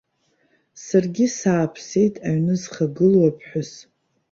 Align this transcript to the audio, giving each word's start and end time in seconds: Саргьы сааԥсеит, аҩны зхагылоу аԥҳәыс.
Саргьы 0.83 1.25
сааԥсеит, 1.37 2.15
аҩны 2.27 2.55
зхагылоу 2.61 3.25
аԥҳәыс. 3.29 3.71